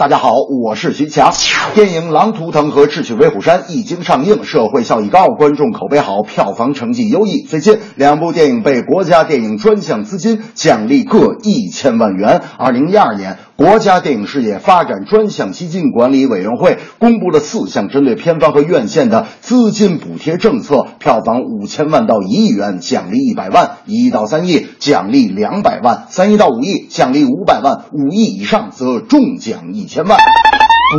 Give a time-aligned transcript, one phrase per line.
[0.00, 0.30] 大家好，
[0.64, 1.30] 我是徐强。
[1.74, 7.42] 电影《狼图腾》和《智取威虎山》一经上映，社会效益高，观众口碑好，票房成绩优异。
[7.42, 12.40] 最近两部电影被国家电影专项资金奖励各一千万元。
[12.56, 30.18] 二零一二年，国家电影事业发展专项基金管理委员会公布了四项针对片方和院线的资金补贴政策：票房五千万到一亿元，奖励一百万；一亿到三亿，奖励两百万；三亿到五亿，奖励五百万；五亿以上则中奖一千万。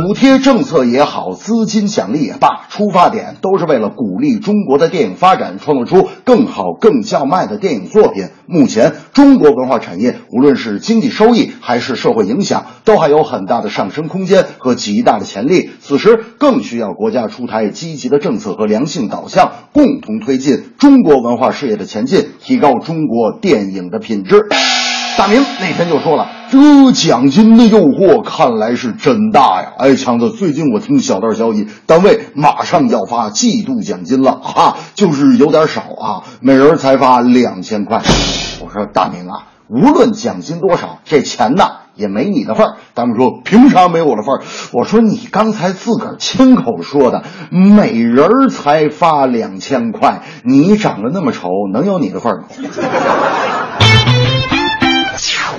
[0.06, 8.28] 补贴政策也好，资金奖励也罢，出发点都是为了鼓励中国的电影发展，创作出更好、更叫卖的电影作品。
[8.46, 15.68] 目前，中国文化产业无论是经济收益还是社会影响，都还有很大的上升空间和极大的潜力。
[15.82, 24.46] 此时，更需要国家出台积极的政策和良性导向，共同推进中国文化事业的前进，提高中国电影的品质。
[25.18, 29.72] 大明那天就说了，这奖金的诱惑看来是真大呀！
[29.78, 38.02] 哎，强子，最近我听小道消息，单位马上要发季度奖金了，哈，就是有点少啊，每人才发两千块。
[38.60, 42.76] 我说大明啊，无论奖金多少，这钱呐也没你的份儿。
[42.94, 44.42] 大明说，凭啥没我的份儿？
[44.72, 52.48] 我说你刚才自个儿亲口说的，每人才发两千块，你长得那么丑，能有你的份儿吗？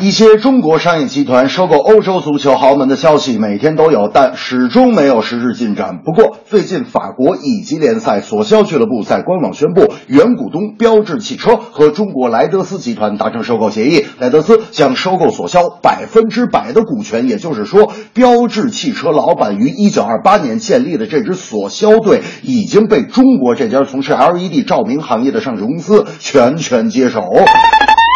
[0.03, 6.01] 一些中国商业集团收购欧洲足球豪门的消息每天都有，但始终没有实质进展。
[6.03, 17.29] 不过，最近法国乙级联赛索肖俱乐部在官网宣布，原股东标致汽车和中国莱德斯集团达成收购协议，莱德斯将收购索肖百分之百的股权。
[17.29, 27.21] 也就是说，标致汽车老板于一九二八年建立的这支索肖队已经被中国这家从事 LED 照明行业的上市公司全权接手。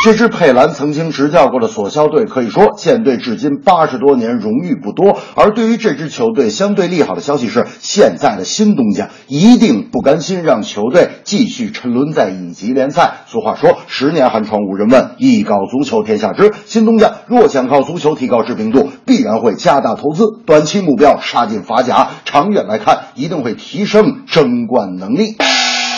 [0.04, 5.18] 这支佩兰曾经执教过的索肖队，可以说建队至今八十多年，荣誉不多。
[5.36, 13.26] 而对于这支球队相对利好的消息是，现在的新东家一定不甘心让球队继续沉沦在乙级联赛。
[13.26, 16.54] 俗话说，十年寒窗无人问，一搞足球天下知。
[16.66, 25.36] 新东家若想靠足球提高知名度，必然会加大投资，短期目标杀进法甲，长远来看，一定会提升争冠能力。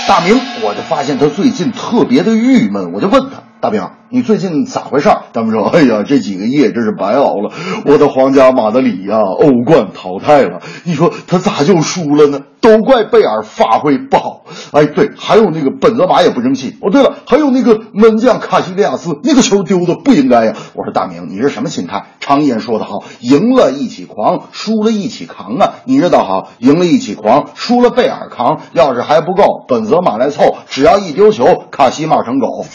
[0.07, 3.48] 大明，我就发现他最近特别的郁闷，我就问他。
[3.61, 5.09] 大兵，你最近咋回事？
[5.33, 7.51] 大兵说：“哎呀，这几个夜真是白熬了。
[7.85, 10.61] 我的皇家马德里呀，欧冠淘汰了。
[10.85, 12.39] 你说他咋就输了呢？
[12.61, 14.43] 都怪贝尔发挥不好。
[14.71, 16.77] 哎，对，还有那个本泽马也不争气。
[16.81, 20.53] 哦，对了，还有那个门将卡西利亚斯，那个球丢的不应该呀。
[20.73, 22.05] 我说大明，你是什么心态？
[22.21, 25.73] 常言说得好，赢了一起狂，输了一起扛啊。
[25.85, 28.61] 你这倒好，赢了一起狂，输了贝尔扛。
[28.73, 32.65] 要是还不够，本泽马来凑，只要一丢球，卡西骂成狗。”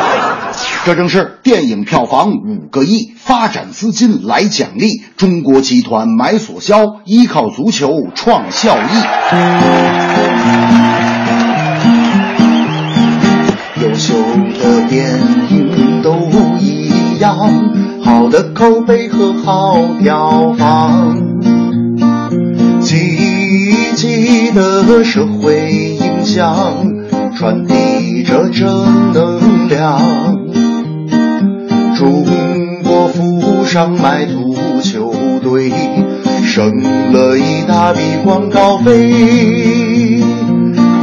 [0.84, 5.02] 这正是电影票房五个亿，发展资金来奖励。
[5.16, 8.80] 中国集团买索肖，依靠足球创效益。
[13.82, 14.14] 优秀
[14.62, 16.14] 的电影都
[16.58, 17.36] 一样，
[18.04, 21.16] 好的口碑和好票房，
[22.80, 26.84] 积极的社会影响，
[27.36, 29.19] 传递着正能
[33.12, 35.12] 国富商买足球
[35.42, 35.72] 队，
[36.44, 36.80] 省
[37.12, 40.22] 了一大笔广告费，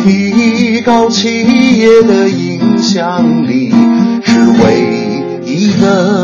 [0.03, 3.73] 提高企业的影响力
[4.23, 6.16] 是唯一的